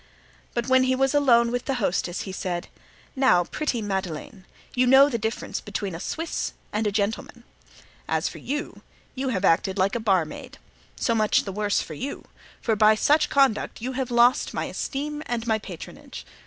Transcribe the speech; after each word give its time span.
But 0.55 0.67
when 0.67 0.85
he 0.85 0.95
was 0.95 1.13
alone 1.13 1.51
with 1.51 1.65
the 1.65 1.75
hostess 1.75 2.21
he 2.21 2.31
said: 2.31 2.69
"Now, 3.15 3.43
pretty 3.43 3.83
Madeleine, 3.83 4.47
you 4.73 4.87
know 4.87 5.09
the 5.09 5.19
difference 5.19 5.61
between 5.61 5.93
a 5.93 5.99
Swiss 5.99 6.53
and 6.73 6.87
a 6.87 6.91
gentleman. 6.91 7.43
As 8.07 8.27
for 8.27 8.39
you, 8.39 8.81
you 9.13 9.29
have 9.29 9.45
acted 9.45 9.77
like 9.77 9.93
a 9.93 9.99
barmaid. 9.99 10.57
So 10.95 11.13
much 11.13 11.43
the 11.43 11.51
worse 11.51 11.81
for 11.83 11.93
you, 11.93 12.23
for 12.61 12.75
by 12.75 12.95
such 12.95 13.29
conduct 13.29 13.79
you 13.79 13.91
have 13.91 14.09
lost 14.09 14.55
my 14.55 14.65
esteem 14.65 15.21
and 15.27 15.45
my 15.45 15.59
patronage. 15.59 16.25